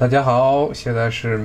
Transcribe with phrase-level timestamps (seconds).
[0.00, 1.44] 大家好，现在是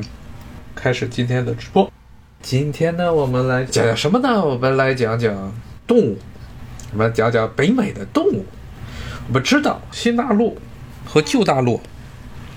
[0.75, 1.91] 开始今天的直播。
[2.39, 4.45] 今天呢，我们来讲讲什么呢？
[4.45, 5.51] 我们来讲讲
[5.87, 6.19] 动物，
[6.91, 8.45] 我们讲讲北美的动物。
[9.27, 10.55] 我们知道新大陆
[11.03, 11.81] 和旧大陆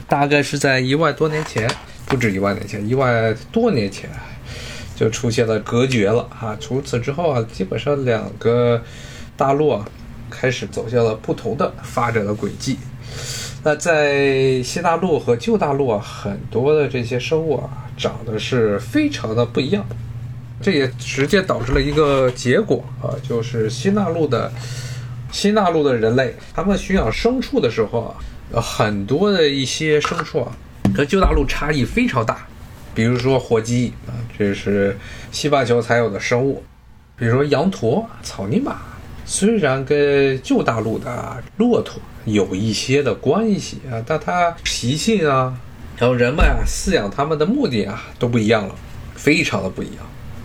[0.07, 1.67] 大概是在一万多年前，
[2.05, 4.11] 不止一万年前，一万多年前
[4.95, 6.55] 就出现了隔绝了啊。
[6.61, 8.83] 除此之后啊，基本上两个
[9.35, 9.89] 大陆啊
[10.29, 12.79] 开始走向了不同的发展的轨迹。
[13.67, 19.85] 那在新大陆和旧大陆啊，很多的这些生物啊，长得是非常的不一样，
[20.63, 24.53] 这也直接导致了一个结果啊，就是新大陆的
[25.33, 28.15] 新大陆的人类，他们驯养牲畜的时候
[28.55, 30.53] 啊，很多的一些牲畜啊，
[30.95, 32.47] 和旧大陆差异非常大，
[32.95, 34.97] 比如说火鸡啊，这是
[35.33, 36.63] 西半球才有的生物，
[37.17, 38.77] 比如说羊驼、草泥马，
[39.27, 42.01] 虽然跟旧大陆的骆驼。
[42.25, 45.57] 有一些的关系啊，但它习性啊，
[45.97, 48.75] 然后人们啊饲养它们的目的啊都不一样了，
[49.15, 49.99] 非常的不一样。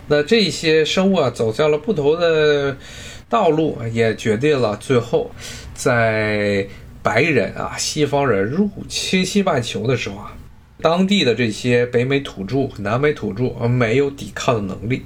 [0.06, 2.76] 那这些生物啊走向了不同的
[3.28, 5.32] 道路，也决定了最后
[5.74, 6.68] 在
[7.02, 10.36] 白人啊西方人入侵西半球的时候啊，
[10.80, 15.04] 当地的这些北美土著、南美土著没有抵抗的能力。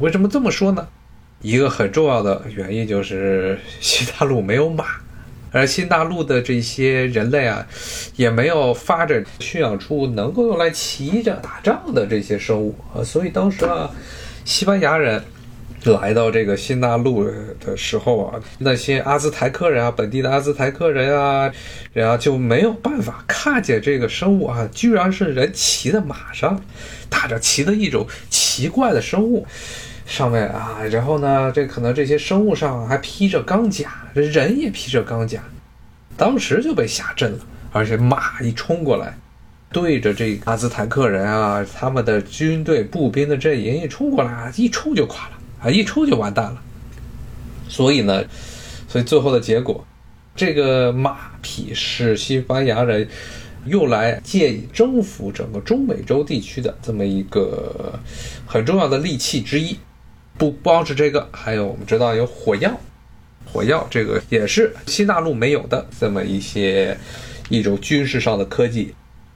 [0.00, 0.88] 为什么这么说呢？
[1.40, 4.84] 一个很重要的原因就是新大陆没有马。
[5.50, 7.66] 而新大陆的这些人类啊，
[8.16, 13.90] 也没有发展驯养出能够用来骑着打仗的这些生物啊，所以当时啊，
[14.44, 15.24] 西班牙人
[15.84, 17.24] 来到这个新大陆
[17.64, 21.50] 的时候啊，那些阿兹台克人啊，本地的阿兹台克人啊，
[21.94, 26.62] 然后就没有办法看见这个生物啊，居然是人骑在马上，
[27.08, 29.46] 打着骑的一种奇怪的生物。
[30.08, 35.42] 上面啊，然后呢，这可能这些生物上还披着钢甲，这人也披着钢甲，
[36.16, 37.38] 当时就被吓震了。
[37.72, 39.14] 而且马一冲过来，
[39.70, 46.62] 对着这阿兹坦克人啊，他们的军队步兵的阵营一冲过来，一冲就垮了啊，一冲就完蛋了。
[47.68, 48.24] 所以呢，
[48.88, 49.86] 所以最后的结果，
[50.34, 53.06] 这个马匹是西班牙人
[53.66, 57.92] 用来借以征服整个中美洲地区的这么一个
[58.46, 59.76] 很重要的利器之一。
[60.38, 62.70] 不光是这个，还有我们知道有火药，
[63.44, 66.96] 火药这个也是新大陆没有的这么一些
[67.48, 68.94] 一种军事上的科技，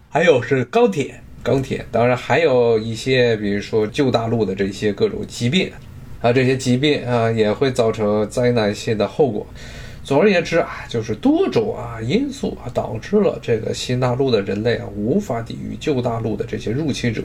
[0.08, 5.72] 还有是钢铁，钢铁，当然还有一些比如说旧大陆的这些各种疾病，
[6.20, 9.44] 啊，这些疾病啊也会造成灾难性的后果。
[10.04, 17.22] 总而言之啊，就是多种啊因素啊导致了这个新大陆的人类啊无法抵御旧大陆的这些入侵者，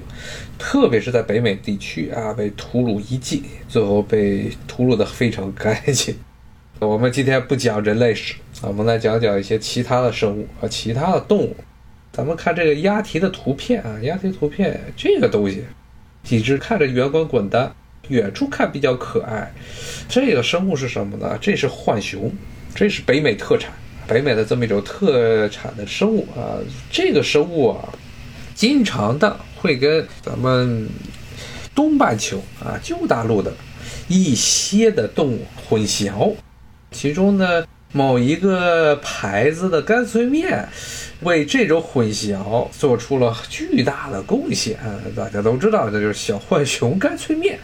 [0.60, 6.16] 特别是在北美地区啊被屠戮一尽，最后被屠戮的非常干净。
[6.80, 11.56] 我们今天不讲人类史，我们来讲讲一些其他的生物和其他的动物。
[12.12, 15.64] 咱们看这个鸭蹄的图片啊，鸭蹄图片这个东西，
[16.24, 17.76] 几只看着圆滚滚的，
[18.10, 19.52] 远处看比较可爱。
[20.08, 21.36] 这个生物是什么呢？
[21.42, 22.32] 这是浣熊。
[22.78, 23.74] 这是北美特产，
[24.08, 26.62] 北美的这么一种特产的生物啊。
[26.92, 27.90] 这个生物啊，
[28.54, 30.88] 经常的会跟咱们
[31.74, 33.52] 东半球啊旧大陆的
[34.08, 36.36] 一些的动物混淆。
[36.92, 40.70] 其中呢，某一个牌子的干脆面
[41.22, 44.78] 为这种混淆做出了巨大的贡献。
[45.16, 47.58] 大家都知道，这就是小浣熊干脆面。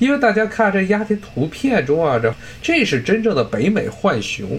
[0.00, 4.58] 因为大家看这鸭蹄图片中啊，这这是真正的北美浣熊。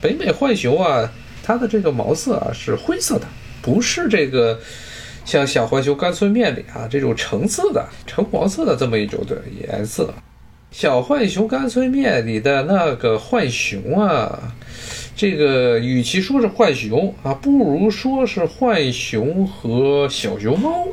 [0.00, 1.12] 北美浣熊啊，
[1.42, 3.26] 它的这个毛色啊是灰色的，
[3.60, 4.58] 不是这个
[5.24, 10.14] 像小浣熊干脆面里啊这种橙色的、橙黄色的这么一种的颜色。
[10.70, 14.54] 小浣熊干脆面里的那个浣熊啊，
[15.16, 20.86] 这个与其说是浣熊啊，不如说是浣熊和小熊猫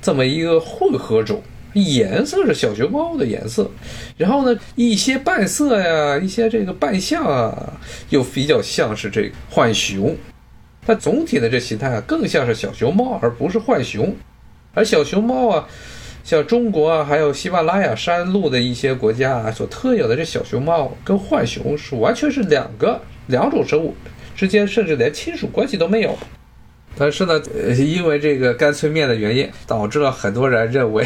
[0.00, 1.42] 这么一个混合种。
[1.82, 3.68] 颜色是小熊猫的颜色，
[4.16, 7.72] 然后呢，一些扮色呀，一些这个扮相啊，
[8.10, 10.16] 又比较像是这个浣熊。
[10.86, 14.14] 它总体的这形态啊，更像是小熊猫，而不是浣熊。
[14.72, 15.68] 而小熊猫啊，
[16.22, 23.96] 像中国啊，还有喜马拉雅山路的一些国家啊，所特有的这小熊猫，跟浣熊是完全是两个两种生物
[24.36, 26.16] 之间，甚至连亲属关系都没有。
[26.96, 27.42] 但是呢，
[27.76, 31.04] 因为这个干脆面的原因，导致了很多人认为。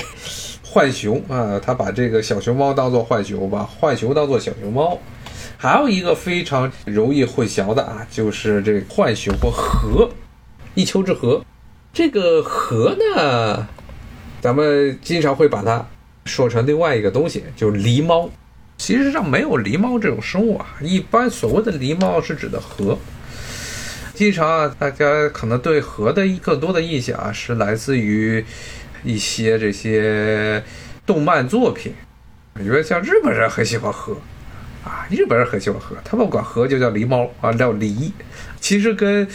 [0.70, 4.99] 浣熊啊，他把这个小熊猫当做浣熊，把浣熊当做小熊猫。
[5.56, 10.09] 还有一个非常容易混淆的啊，就是这浣熊和河，
[10.75, 11.43] 一丘之貉。
[11.93, 13.67] 这个河呢，
[14.41, 15.85] 咱们经常会把它
[16.26, 18.31] 说成另外一个东西，就是狸猫。
[18.76, 22.97] 其实上没有狸猫这种生物啊，一般所谓的狸猫是指的河。
[24.14, 28.44] 经常啊，大家可能对河的更多的印象啊，是来自于
[29.03, 30.62] 一些这些
[31.06, 31.93] 动漫作品。
[32.55, 34.17] 我觉得像日本人很喜欢河
[34.85, 38.11] 啊，日本人很喜欢河，他们管河就叫狸猫啊，叫狸。
[38.61, 39.27] 其实跟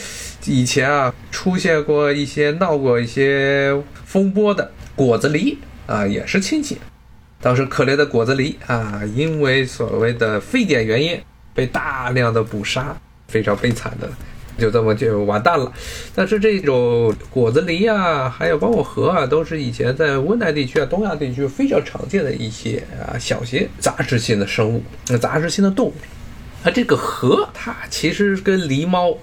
[0.45, 3.74] 以前啊出现过一些闹过一些
[4.06, 5.56] 风波的果子狸
[5.88, 6.77] 啊也是亲戚。
[7.39, 11.21] 当时可怜的果子狸啊，因为所谓的非典原因
[11.54, 12.95] 被大量的捕杀，
[13.27, 14.10] 非常悲惨的，
[14.57, 15.71] 就这么就完蛋了。
[16.15, 25.94] 但是这种果子狸啊，还有包括河啊，都是以前在温带地区啊、东亚地区非常常见的一些啊小型杂食性的生物，那杂食性的动物。
[26.63, 29.17] 那这个河，它其实跟狸猫，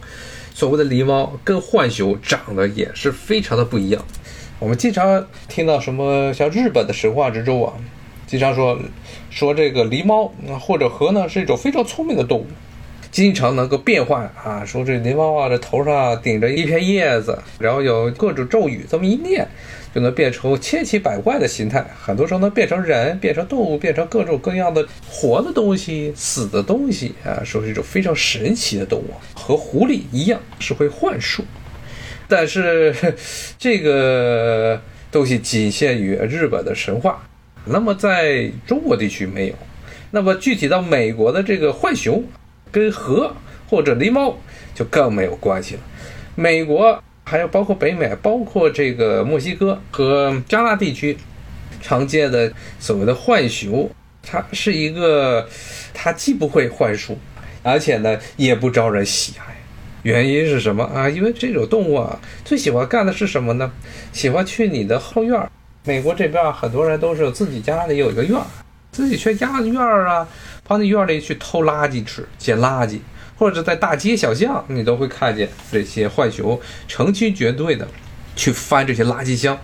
[0.52, 4.04] 所谓的狸猫跟浣熊长得也是非常的不一样。
[4.58, 7.72] 我们经常听到什么像日本的神话之中啊。
[8.26, 8.78] 经常说
[9.28, 12.46] 说这个狸猫啊或者河呢是一种非常聪明的动物，
[13.10, 14.64] 经常能够变换啊。
[14.64, 19.46] 说这狸猫啊，这头上顶着一片叶子，然后有各种咒语，这么一念
[19.94, 21.84] 就能变成千奇百怪的形态。
[22.00, 27.42] 很多时候能变成人，变成动物，变成各种各样的活的东西、死的东西啊。
[27.44, 31.44] 说是一种非常神奇的动物，和狐狸一样是会幻术，
[32.28, 32.94] 但是
[33.58, 34.80] 这个
[35.10, 37.26] 东西仅限于日本的神话。
[37.64, 39.54] 那么在中国地区没有，
[40.12, 42.24] 那么具体到美国的这个浣熊，
[42.70, 43.34] 跟河
[43.68, 44.36] 或者狸猫
[44.74, 45.80] 就更没有关系了。
[46.34, 51.16] 美国还有包括北美，包括这个墨西哥和加拿大地区
[51.80, 53.90] 常见的所谓的浣熊，
[54.22, 55.48] 它是一个，
[55.94, 57.18] 它既不会幻术，
[57.62, 59.44] 而且呢也不招人喜爱。
[60.02, 61.10] 原因是什么啊？
[61.10, 63.70] 因为这种动物啊，最喜欢干的是什么呢？
[64.12, 65.50] 喜欢去你的后院儿。
[65.84, 68.46] 美国这边啊，很多人都是自己家里有一个院儿，
[68.92, 70.26] 自己去家院儿啊，
[70.70, 73.00] 跑你院里去偷垃圾吃、捡垃圾，
[73.36, 77.88] 或者在大街小巷，你都会看见这些浣熊成群结队的
[78.36, 79.58] 去翻这些垃圾箱，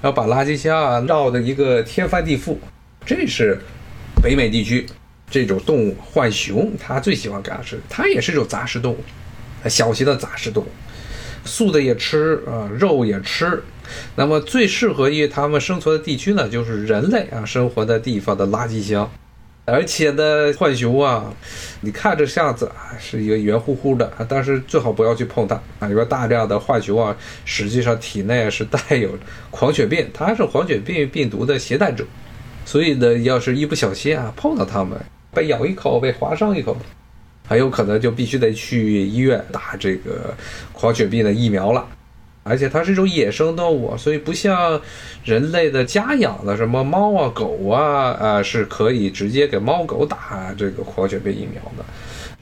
[0.00, 2.56] 然后把垃圾箱啊绕的一个天翻地覆。
[3.04, 3.58] 这是
[4.22, 4.86] 北美地区
[5.28, 10.68] 这种动物浣熊，它最喜欢干的事，它也是一种杂食动物，小型的杂食动物，
[11.44, 13.60] 素的也吃啊，肉也吃。
[14.14, 19.10] 那么最适合于它们生存的地区呢，就是人类啊生活的地方的垃圾箱。
[19.64, 21.32] 而且呢，浣熊啊，
[21.82, 29.10] 你看这样子啊，是一个圆乎乎的，但是最好不要去碰它啊，因为大量的浣熊啊，实际上体内是带有
[29.52, 32.04] 狂犬病，它是狂犬病病毒的携带者。
[32.64, 34.98] 所以呢，要是一不小心啊碰到它们，
[35.32, 36.76] 被咬一口，被划伤一口，
[37.48, 40.34] 很有可能就必须得去医院打这个
[40.72, 41.86] 狂犬病的疫苗了。
[42.44, 44.80] 而且它是一种野生动物，所以不像
[45.24, 51.84] 人类的家养的什么猫啊、狗啊，啊是可以直接给猫狗打这个狂犬病疫苗的。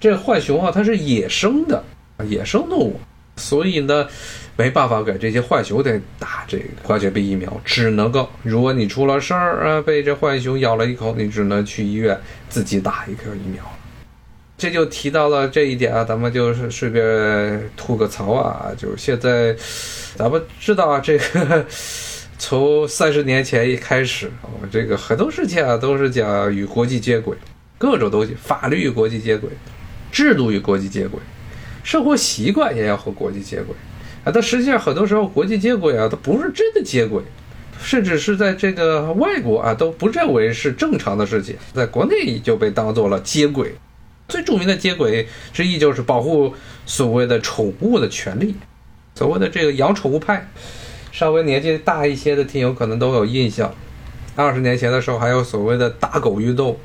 [0.00, 1.85] 这浣熊啊，它是野生的
[2.26, 2.99] 野生动物，
[3.37, 4.08] 所以呢，
[4.56, 12.19] 没办法给这些浣熊得打这个狂犬病疫苗，只能够如果你出了事儿啊，被这浣熊咬了一口，你只能去医院
[12.49, 13.62] 自己打一个疫苗。
[14.61, 19.57] 这就提到了这一点啊，咱们就是顺便吐个槽啊，就是现在，
[20.15, 21.65] 咱们知道啊，这个
[22.37, 27.35] 从三十年前一开始，我这个很多事情啊都是讲与国际接轨，
[27.79, 29.49] 各种东西，法律与国际接轨，
[30.12, 31.19] 制度与国际接轨，
[31.83, 33.75] 生活习惯也要和国际接轨
[34.25, 34.31] 啊。
[34.31, 37.23] 但实际上很多时候国际接轨啊，它不是真的接轨，
[37.82, 43.75] 甚至是在这个外国啊都不认为是正常的事情，在国内就被当做了接轨。
[44.31, 46.55] 最著名的接轨之一就是保护
[46.87, 48.55] 所谓的宠物的权利，
[49.15, 50.49] 所谓的这个养宠物派，
[51.13, 53.75] 稍微年纪大一些的听友可能都有印象。
[54.37, 56.79] 二十年前的时候还有所谓的打狗运动，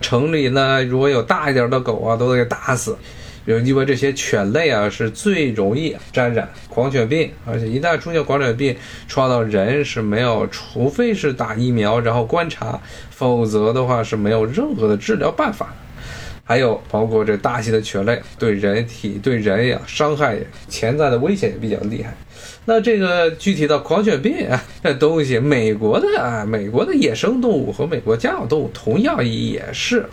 [0.00, 2.98] 城里呢如果有大一点的狗啊，都得给打死，
[3.46, 8.76] 因为这些犬类啊是最容易沾染狂犬病，而且一旦出现狂犬病，
[9.06, 12.78] 传到人是没有，除非是打疫苗然后观察，
[13.10, 15.72] 否则的话是没有任何的治疗办法。
[16.48, 22.16] 还有包括这大型的犬类对人体对人呀伤害潜在的危险也比较厉害。
[22.64, 30.06] 那这个具体到狂犬病啊 这东西，美国的啊美国的野生动物和美国家养动物同样也是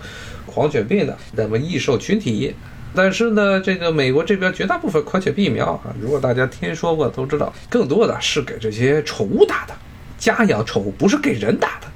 [0.45, 2.53] 狂犬病的那么易受群体。
[2.93, 9.73] 但是呢，这个美国这边绝大部分狂犬病疫苗啊，如果大家听说过都知道，更多的是给这些宠物打的，
[10.17, 11.87] 家养宠物不是给人打的。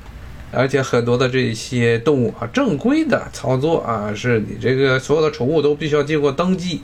[0.51, 6.81] 而且很多的这些动物啊，正规的操作啊，是你这个所有的宠物都必须要经过登记，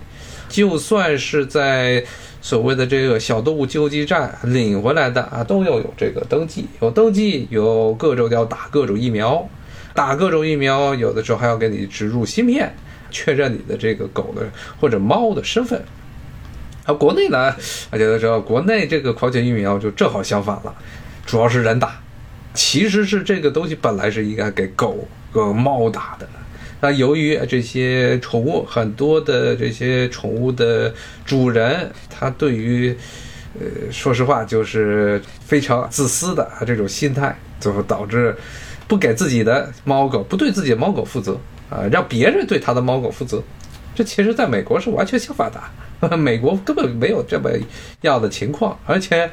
[0.47, 2.03] 就算是在
[2.41, 9.49] 所谓的这个小动物救济站领回来的啊，都要有这个登记，有登记，有各种要打各种疫苗，
[9.95, 12.71] 打各种疫苗，有的时候还要给你植入芯片，
[13.09, 14.43] 确认你的这个狗的
[14.79, 15.83] 或者猫的身份。
[16.85, 17.51] 而国内呢，
[17.89, 20.75] 大家都知道，国内这个狂犬疫苗就正好相反了，
[21.25, 21.99] 主要是人打。
[22.55, 26.27] 其实是这个东西本来是应该给狗和猫打的，
[26.79, 30.93] 那由于这些宠物很多的这些宠物的
[31.25, 32.95] 主人，他对于，
[33.59, 38.35] 呃，说实话就是非常自私的这种心态，最后导致
[38.87, 41.37] 不给自己的猫狗，不对自己的猫狗负责
[41.69, 43.43] 啊，让别人对他的猫狗负责。
[43.93, 47.49] 这其实在美国是完全相反的， 美国根本没有这么
[48.01, 49.29] 样的情况，而且。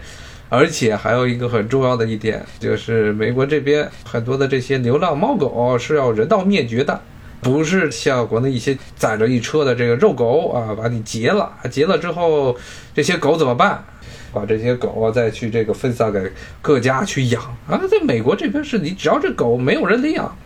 [0.54, 7.00] 而且还有一个很重要的一点，就是美国这边很多的这些流浪猫狗是要人道灭绝的，
[7.40, 12.54] 不是像国内一些载着一车的这个肉狗啊，把你劫了，劫了之后
[12.94, 13.82] 这些狗怎么办？
[14.30, 16.30] 把这些狗啊再去这个分散给
[16.60, 17.80] 各家去养啊。
[17.90, 20.36] 在美国这边是你只要这狗没有人领养，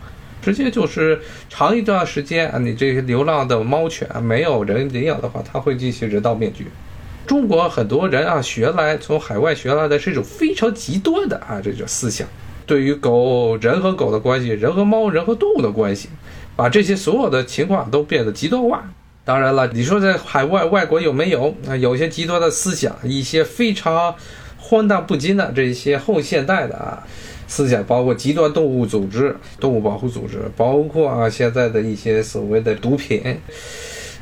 [0.41, 6.63] 直接就是长一段时间啊，你这些流浪的猫犬没有人领养的话，它会进行人道灭绝。
[7.27, 12.25] 中国很多人啊，学来从海外学来的是一种非常极端的啊这种思想，
[12.65, 16.07] 对于狗人和狗的关系，人和猫、人和动物的关系，
[16.55, 18.89] 把这些所有的情况都变得极端化。
[19.25, 21.75] 当然了，你说在海外外国有没有啊？
[21.75, 24.15] 有些极端的思想，一些非常
[24.57, 27.03] 荒诞不经的这些后现代的啊
[27.45, 33.37] 思想，包括极端动物组织、动物保护组织，包括啊现在的一些所谓的毒品。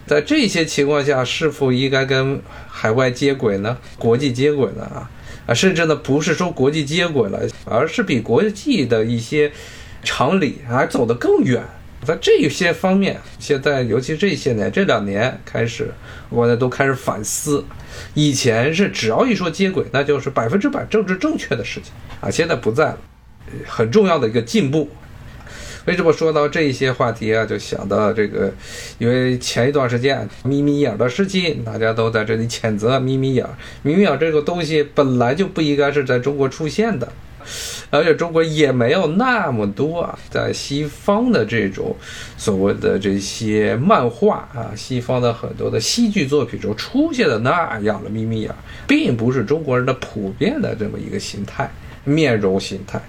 [0.08, 3.78] 在这些情况下，是否应该跟海外接轨呢？
[3.98, 4.84] 国际接轨呢？
[4.84, 5.10] 啊
[5.48, 9.52] 啊，甚至呢，不是说国际接轨了，而是比国际的一些
[10.04, 11.64] 常理还走得更远。
[12.04, 15.92] 在这些方面，现在尤其这些年这两年开始，
[16.30, 17.66] 我呢都开始反思。
[18.14, 22.98] 以前是只要一说接轨，那就是百分之百政治正确的事情啊，现在不在了，
[23.66, 24.90] 很重要的一个进步。
[25.86, 27.46] 为什么说到这些话题啊？
[27.46, 28.52] 就想到这个，
[28.98, 33.46] 因为前一段时间眯眯眼的事情，大家都在这里谴责眯眯眼。
[33.84, 37.08] 眯眯眼这个东西本来就不应该是在中国出现的，
[37.92, 41.96] 而且中国也没有那么多啊，在西方的这种
[42.36, 48.52] 所谓的这些漫画啊，西方的很多的戏剧作品中出现的那样的眯眯眼，
[48.88, 51.72] 并不是中国人的普遍的这么一个形态、
[52.04, 53.00] 面容形态。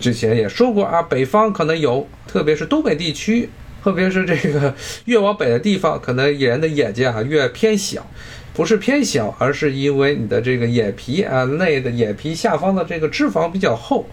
[0.00, 3.48] 之前也说过啊，北方可能有，特别是东北地区，
[3.82, 4.74] 特别是这个
[5.06, 8.06] 越往北的地方，可能人的眼睛啊越偏小，
[8.54, 14.06] 不是偏小，而是因为你的这个眼皮啊内的眼皮下方的这个脂肪比较厚，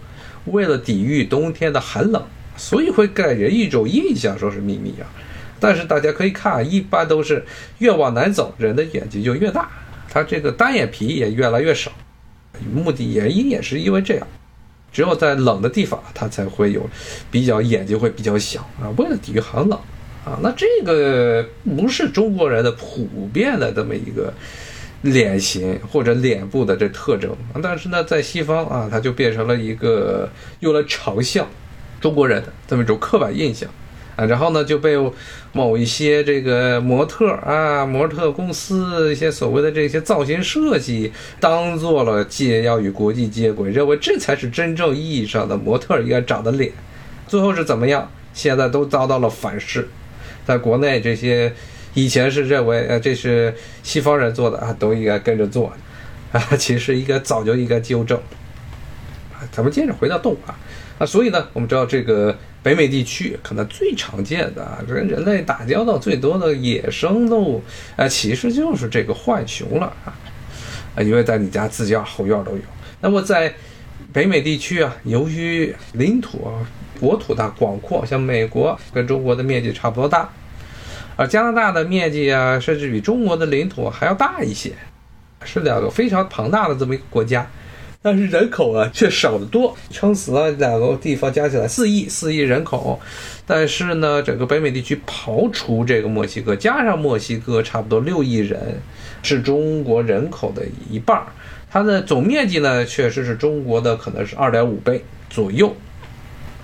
[0.46, 2.22] 为了抵御冬天的寒冷，
[2.56, 5.06] 所以会给人一种印象说是眯眯眼。
[5.58, 7.44] 但是大家可以看，一般都是
[7.78, 9.70] 越往南走，人的眼睛就越大，
[10.10, 11.90] 他这个单眼皮也越来越少，
[12.74, 14.26] 目的原因也是因为这样。
[14.96, 16.88] 只有在冷的地方，它才会有
[17.30, 19.78] 比较眼睛会比较小啊，为了抵御寒冷
[20.24, 20.38] 啊。
[20.42, 24.32] 那这个不是中国人的普遍的这么一个
[25.02, 27.30] 脸型或者脸部的这特征，
[27.62, 30.26] 但是呢，在西方啊，它就变成了一个
[30.60, 31.46] 用来嘲笑
[32.00, 33.68] 中国人的这么一种刻板印象。
[34.16, 34.96] 啊，然后呢就被
[35.52, 46.72] 某一些这个模特啊、模特公司一些所谓的这些造型设计当做了接要与国际接轨，认为这才是真正意义上的模特应该长的脸。
[47.28, 48.10] 最后是怎么样？
[48.32, 49.86] 现在都遭到了反噬。
[50.46, 51.52] 在国内，这些
[51.92, 55.70] 以前是认为呃这是西方人做的啊，都应该跟着做
[56.32, 58.16] 啊，其实应该早就应该纠正。
[59.34, 60.56] 啊，咱们接着回到动物啊，
[61.00, 62.34] 啊，所以呢，我们知道这个。
[62.66, 67.62] 北美地区可能最常见的啊跟人类打交道最多的野生动物，
[67.94, 70.10] 啊，其实就是这个浣熊了啊，
[71.00, 72.62] 因为在你家自家后院都有。
[73.00, 73.54] 那么在
[74.12, 76.66] 北美地区啊，由于领土啊
[76.98, 80.28] 国土大广阔，像美国跟中国的面积差不多大，
[81.14, 84.72] 而加拿大的面积啊，甚至比中国的领土还要大一些，
[85.44, 87.48] 是两个非常庞大的这么一个国家。
[88.06, 93.00] 但是人口啊却少得多，撑死了两个地方加起来四亿四亿人口，
[93.44, 98.80] 但是呢，整个北美地区刨除这个墨西哥，加上墨西哥差不多六亿人，
[99.24, 101.26] 是中国人口的一半儿，
[101.68, 105.74] 它的总面积呢确实是中国的可能是二点五倍左右。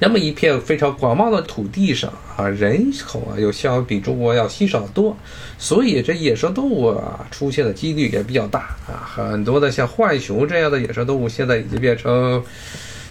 [0.03, 5.17] 那么一片非常广袤的土地上啊，人口啊又相比中国要稀少得多，
[5.59, 9.07] 所以这野生动物啊出现的几率也比较大啊。
[9.15, 12.43] 很多的像浣熊这样的野生动物，现在已经变成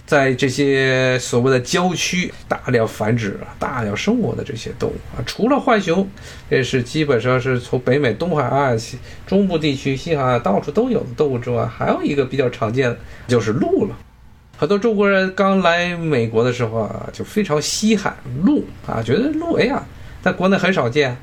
[0.04, 5.24] 在这些所谓的郊区大量繁殖、大量生活的这些动物啊。
[5.24, 6.06] 除了浣熊，
[6.50, 8.76] 这是基本上是从北美东海岸、
[9.26, 13.96] 中部地区、西海岸到处都有的动物之外，还有一个比较常见的就是鹿了。
[14.62, 19.82] 很多中国人刚来美国的时候啊，就非常稀罕鹿啊，觉得鹿哎呀，
[20.22, 21.16] 在国内很少见。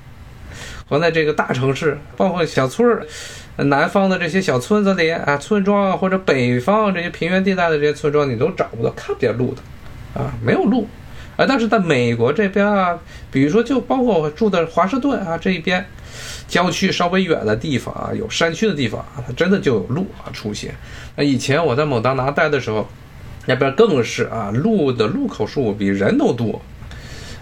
[0.89, 3.07] 国内这个大城市，包括小村儿，
[3.55, 9.61] 南方的这些小村子里啊，村庄啊，或者北方这些平原地带的这些村庄，你都找不到，看不见鹿的，
[10.21, 10.85] 啊，没有鹿。
[11.37, 12.99] 啊，但是在美国这边啊，
[13.31, 15.85] 比如说就包括我住的华盛顿啊这一边，
[16.49, 20.75] 郊区稍微远的地方啊，有山区的地方啊，它真的就有鹿啊出现。
[21.15, 22.85] 那以前我在蒙大拿待的时候，
[23.45, 26.61] 那边更是啊，鹿的路口数比人都多。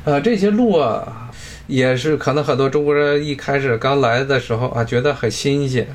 [0.05, 1.29] 呃，这些鹿啊，
[1.67, 5.87] 也是可能很多中国人一开始刚来的时候啊，觉得很新鲜。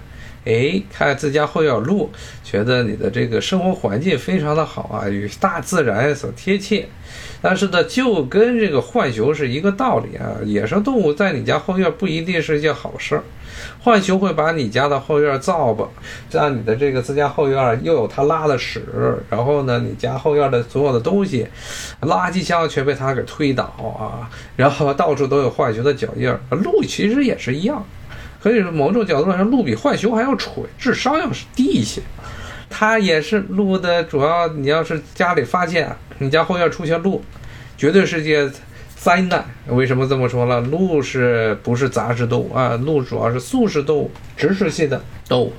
[0.45, 2.11] 哎，看自家后院有鹿，
[2.43, 6.89] 觉得你的这个生活环境非常的好啊，与大自然所贴切。
[7.41, 13.23] 但是呢，就跟这个浣熊是一个道理啊，野生动物在你家后院不一定是一件好事儿。
[13.85, 15.87] 浣熊会把你家的后院造吧，
[16.31, 18.83] 让你的这个自家后院又有它拉的屎，
[19.29, 21.47] 然后呢，你家后院的所有的东西，
[22.01, 26.41] 垃圾箱全被它给推倒啊，然后到处都有浣熊的脚印儿。
[26.51, 27.85] 鹿其实也是一样。
[28.43, 32.03] 可以说，某种角度上，鹿比浣熊还要蠢，智商要是低一些。
[32.69, 34.49] 它也是鹿的主要。
[34.49, 37.23] 你要是家里发现你家后院出现鹿，
[37.77, 38.51] 绝对是件
[38.97, 39.45] 灾难。
[39.69, 40.61] 为什么这么说呢？
[40.61, 42.77] 鹿是不是杂食动物啊？
[42.83, 45.53] 鹿主要是素食动物，植食性的动物。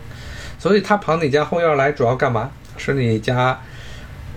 [0.60, 2.52] 所以它跑你家后院来，主要干嘛？
[2.76, 3.58] 是你家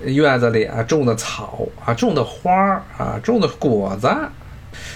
[0.05, 4.09] 院子里啊种的草啊，种的花儿啊，种的果子。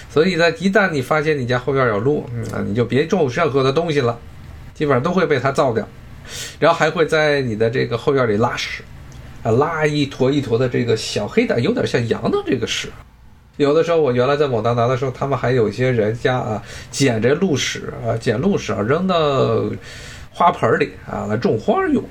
[0.09, 4.17] 所以呢，一旦你发现你家后院有鹿，嗯，你就别种任何的东西了，
[4.73, 5.87] 基本上都会被它造掉，
[6.59, 8.83] 然后还会在你的这个后院里拉屎，
[9.43, 12.89] 啊，拉一坨一坨的这个小黑的，有点像羊的这个屎。
[13.57, 19.63] 有的时候我原来在蒙大拿的时候，他们还有一些人家啊，捡这鹿屎啊，捡鹿屎啊，扔到
[20.31, 22.03] 花盆里啊，来种花用。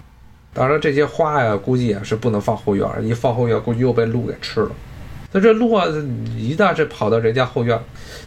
[0.53, 4.71] 当然这些花呀，估计也是不能放后院，一放后院估计又被鹿给吃了。
[5.33, 5.87] 那这鹿啊，
[6.37, 7.79] 一旦是跑到人家后院，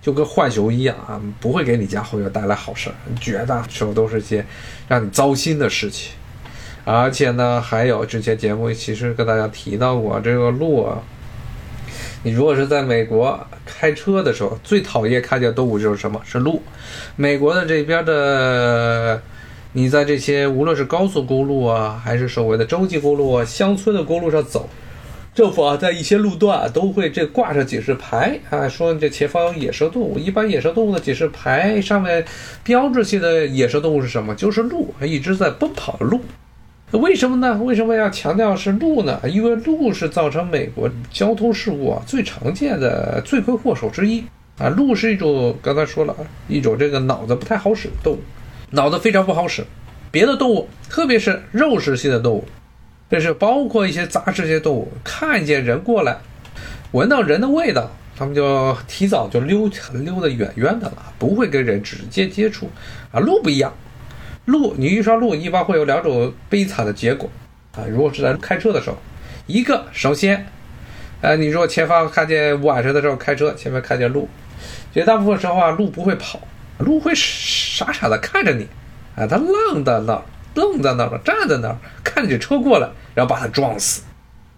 [0.02, 4.46] 就跟浣熊一样啊，不会给你家后院带来好事儿，绝大时候都是些
[4.88, 6.14] 让你糟心的事情。
[6.86, 11.02] 而且呢，还有之前节目其实跟大家提到过，这个鹿啊，
[12.24, 16.22] 你如果是在美国开车的时候，最讨厌看见动物就是什么？
[16.24, 16.62] 是鹿。
[17.18, 19.22] 美国的这边的，
[19.74, 24.70] 你在这些无论是高速公路啊，还是所谓的洲际公路啊，乡村的公路上走。
[25.36, 30.20] 政府啊，在一些路段啊都会这挂上警示牌啊，说这前方有野生动物。
[30.20, 32.24] 一般野生动物的警示牌上面
[32.64, 34.36] 标志性的野生动物是什么？
[34.36, 36.22] 就是鹿，一直在奔跑的鹿。
[36.92, 37.58] 为什么呢？
[37.64, 39.20] 为什么要强调是鹿呢？
[39.28, 44.24] 因为鹿是造成美国交通事故啊最常见的罪魁祸首之一
[44.60, 44.70] 啊。
[44.70, 46.16] 鹿是一种刚才说了
[46.48, 48.20] 一种这个脑子不太好使的动物，
[48.70, 49.66] 脑子非常不好使。
[50.12, 52.46] 别的动物，特别是肉食性的动物。
[53.14, 56.18] 这是包括一些杂食性动物，看见人过来，
[56.94, 59.70] 闻到人的味道，他们就提早就溜
[60.04, 62.68] 溜得远远的了，不会跟人直接接触。
[63.12, 63.72] 啊，鹿不一样，
[64.46, 67.30] 鹿你遇上鹿，一般会有两种悲惨的结果
[67.76, 67.86] 啊。
[67.88, 68.98] 如果是在开车的时候，
[69.46, 70.48] 一个首先，
[71.22, 74.28] 呃，你如果前方看见晚上的时候开车，前面看见鹿，
[74.92, 76.40] 绝大部分时候啊，鹿不会跑，
[76.80, 78.68] 鹿会傻傻的看着你，
[79.16, 80.24] 啊，它愣在那儿。
[80.56, 84.02] 愣在那儿了，站在那儿，看见车过来，然后把他撞死。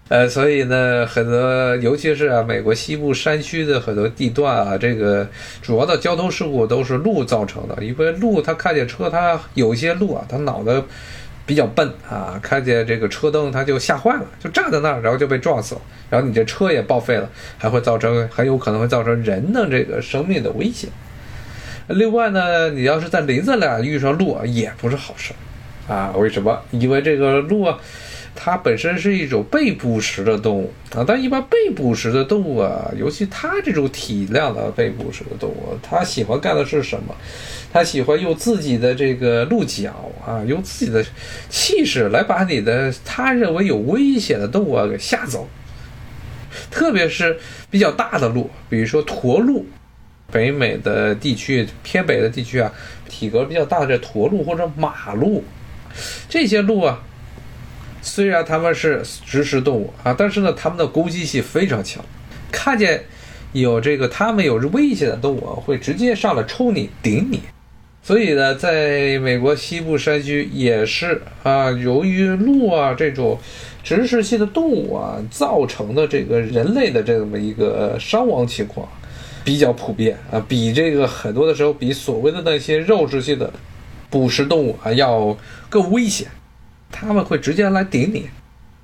[0.07, 5.27] 呃，所以呢，很多，尤其是啊，美国西部山区的很多地段啊，这个
[5.63, 7.83] 主要的交通事故都是鹿造成的。
[7.83, 10.83] 因为鹿它看见车，它有一些鹿啊，它脑子
[11.43, 15.81] 比较笨啊，看见这个车灯，它就吓坏了，就站在那儿，然后就被撞死了。
[16.07, 17.27] 然后你这车也报废了，
[17.57, 20.87] 还会造成很有可能会造成人的这个生命的危险。
[21.87, 25.33] 另外呢，你要是在林子里遇上鹿啊，也不是好事。
[25.87, 26.61] 啊，为什么？
[26.71, 27.77] 因为这个鹿啊，
[28.33, 31.03] 它本身是一种被捕食的动物啊。
[31.07, 37.15] 但一般被捕食的动物啊，尤其它这种体量的被捕食的动物，它喜欢干的是什么？
[37.71, 39.93] 它喜欢用自己的这个鹿角
[40.25, 41.05] 啊，用自己的
[41.49, 45.47] 气势来把你的他认为有危险的动物啊给吓走。
[46.71, 47.37] 特别是
[47.69, 49.65] 比较大的鹿，比如说驼鹿，
[50.31, 52.71] 北美的地区偏北的地区啊，
[53.09, 55.43] 体格比较大的这驼鹿或者马鹿。
[56.27, 57.01] 这些鹿啊，
[58.01, 62.03] 虽然它们是植食动物啊，但是呢，它们的攻击性非常强。
[62.51, 63.03] 看见
[63.53, 67.39] 有这个它们有危险的动物，会直接上来抽你、顶你。
[68.03, 73.39] 所以呢，在美国西部山区也是啊，由于鹿啊这种
[73.83, 78.87] 植食性的动物啊造成的这个人类的这么一个伤亡情况
[79.43, 83.51] 比较普遍啊，比这个很多的时候比所谓的那些肉食性的。
[84.15, 86.25] 捕食动物啊，要更危险，
[86.89, 88.29] 他们会直接来顶你，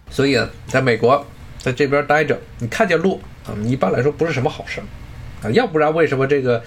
[0.09, 1.25] 所以啊，在美国，
[1.57, 2.67] 在这边待着，你。
[2.67, 4.81] 看见鹿啊，一般来说不是什么好事
[5.41, 6.61] 啊，要不然为什么这个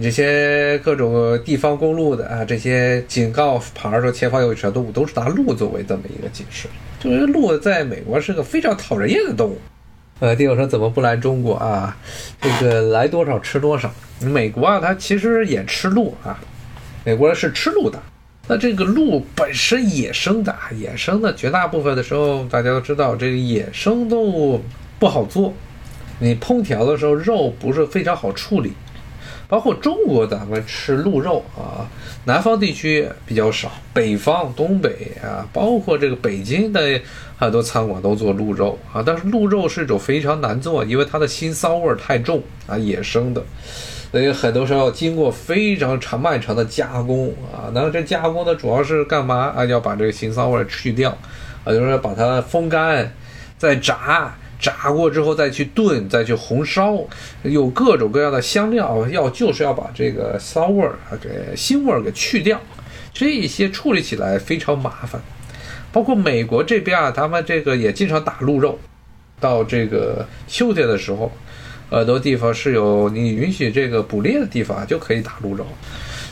[0.00, 6.66] 这些各种地方公路的啊，这些警告牌说前方有一小动物，都是拿鹿作为这么一个警示。
[6.98, 9.60] 就是鹿在美国是个非常讨人厌的动物。
[10.18, 11.96] 呃，丁友说怎么不来中国啊？
[12.40, 13.88] 这个来多少吃多少。
[14.20, 16.40] 美国啊，它其实也吃鹿啊，
[17.04, 18.00] 美国人是吃鹿的。
[18.46, 24.60] 那这个鹿本身野生的，野生的绝大部分的时候，大家都知道，这个野生动物
[24.98, 25.52] 不好做，
[26.18, 28.72] 你烹调的时候肉不是非常好处理。
[29.46, 31.86] 包括中国，咱们吃鹿肉啊，
[32.24, 37.00] 南方地区比较少，北方、东北啊，包括这个北京的
[37.38, 39.02] 很多餐馆都做鹿肉啊。
[39.04, 43.44] 但是鹿肉是一种非常难做，因为它的腥骚味太重啊，野生的，
[44.14, 47.66] 所以很多时候经过非常长漫长的加工啊。
[47.74, 49.64] 那这加工呢，主要是干嘛啊？
[49.64, 51.10] 要把这个腥骚味去掉
[51.64, 53.12] 啊，就是把它风干
[53.58, 54.32] 再炸。
[54.60, 56.96] 炸过之后再去炖，再去红烧，
[57.42, 62.58] 有各种各样的香料，要就是要把这个骚味儿啊，给腥味儿给去掉，
[63.12, 65.20] 这一些处理起来非常麻烦。
[65.92, 68.78] 包括美国这边啊，他们这个也经常打鹿肉，
[69.40, 71.30] 到这个秋天的时候，
[71.98, 75.66] 很多地方是有你允许这个捕猎的地方就可以打鹿肉，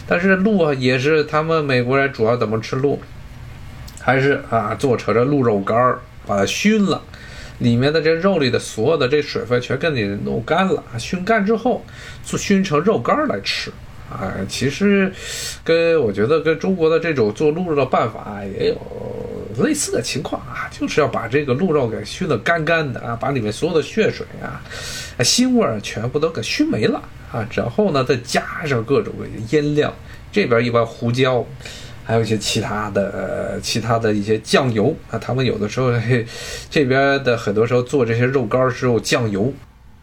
[0.07, 3.01] 但是鹿啊也是他们美国人主要怎么吃鹿，
[4.01, 7.03] 还是啊做成这鹿肉干儿，把它熏了。
[7.59, 11.85] 里面的这肉里的所有的这水分全给你弄干了，熏干之后
[12.25, 13.71] 做熏成肉干来吃，
[14.11, 15.13] 啊，其实
[15.63, 18.77] 跟我觉得跟中国的这种做鹿肉的办法也有
[19.59, 24.61] 类似的情况啊，就是要把这个鹿肉给熏得干干的啊，把里面所有的血水啊、
[25.19, 29.13] 腥味儿全部都给熏没了啊，然后呢再加上各种
[29.51, 29.95] 腌料，
[30.31, 31.45] 这边一般胡椒。
[32.05, 35.93] 还有一些其他的、其他的一些酱油啊，他们有的时候
[36.69, 39.55] 这边的很多时候做这些肉干儿时候酱油，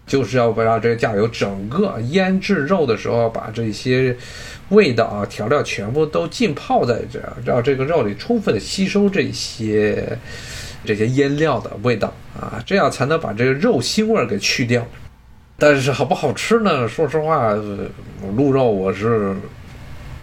[0.10, 4.18] 就是要不让这个酱油整个腌制肉的时候，把这些
[4.70, 10.18] 味道啊、调料全部都浸泡在这，让这个肉里充分的吸收这些
[10.84, 14.84] 这些腌料的味道啊，这样才能把这个肉腥味给去掉。
[15.58, 16.88] 但是好不好吃呢？
[16.88, 17.54] 说实话，
[18.36, 19.36] 鹿肉我是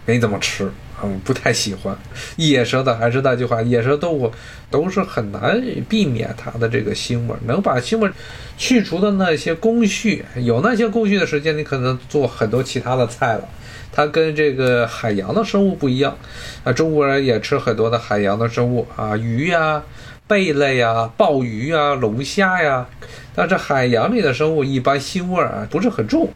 [0.04, 0.68] 没怎么吃。
[1.02, 1.96] 嗯，不太喜欢
[2.36, 4.32] 野生的，还是那句话，野生动物
[4.70, 7.34] 都是很难避免它的这个腥味。
[7.46, 8.10] 能把腥味
[8.56, 13.46] 去除的那些工序，有那些工序的时间，你可能做很多其他的菜了。
[13.92, 16.16] 它跟这个海洋的生物不一样
[16.64, 19.82] 啊，中国人也吃很多的海洋的生物啊，鱼呀、
[20.26, 22.86] 贝类呀、鲍鱼呀、龙虾呀。
[23.34, 26.28] 但是海洋里的生物一般腥味啊不是很重，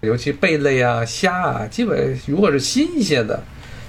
[0.00, 3.42] 尤其贝类啊、虾啊，基本如果是新鲜的。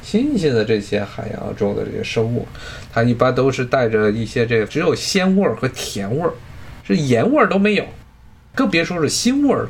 [0.10, 2.48] 新鲜的这些海洋中的这些生物，
[2.94, 6.32] 它一般都是带着一些这个只有鲜味儿和甜味儿，
[6.86, 7.86] 是盐味儿都没有，
[8.56, 9.70] 更别说是腥味儿了。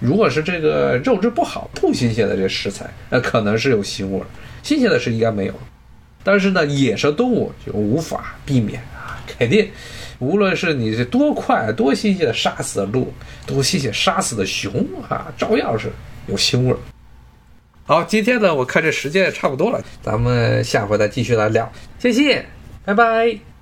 [0.00, 4.26] 如果是这个肉质不好、不新鲜的这食材，那可能是有腥味儿，
[4.64, 5.54] 新鲜的是应该没有。
[6.24, 9.70] 但是呢，野生动物就无法避免啊，肯定，
[10.18, 13.12] 无论是你这多快、多新鲜的杀死的鹿，
[13.46, 15.88] 多新鲜杀死的熊啊，照样是
[16.26, 16.78] 有腥味儿。
[17.88, 22.44] 好，今天呢，我看这时间也差不多了，咱们下回再继续来聊，谢谢，
[22.84, 23.57] 拜拜。